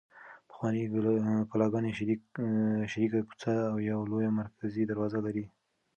پخوانۍ 0.49 0.83
کلاګانې 1.51 1.91
شریکه 2.91 3.19
کوڅه 3.27 3.53
او 3.71 3.75
یوه 3.89 4.05
لویه 4.11 4.31
مرکزي 4.39 4.83
دروازه 4.85 5.19
لري. 5.25 5.45